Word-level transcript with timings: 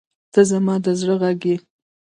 •ته 0.33 0.41
زما 0.49 0.75
د 0.85 0.87
زړه 0.99 1.15
غږ 1.21 1.39
یې. 1.49 1.57